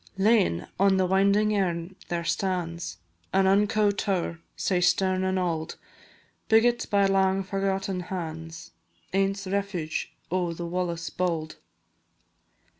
Lane, 0.17 0.65
on 0.79 0.97
the 0.97 1.05
winding 1.05 1.55
Earn 1.55 1.95
there 2.07 2.23
stands 2.23 2.97
An 3.33 3.45
unco 3.45 3.91
tow'r, 3.91 4.39
sae 4.55 4.81
stern 4.81 5.23
an' 5.23 5.37
auld, 5.37 5.75
Biggit 6.49 6.89
by 6.89 7.05
lang 7.05 7.43
forgotten 7.43 7.99
hands, 7.99 8.71
Ance 9.13 9.45
refuge 9.45 10.11
o' 10.31 10.53
the 10.53 10.65
Wallace 10.65 11.11
bauld. 11.11 11.57